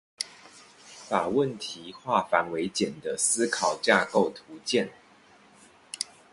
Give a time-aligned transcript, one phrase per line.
[1.07, 4.89] 把問題化繁為簡的思考架構圖鑑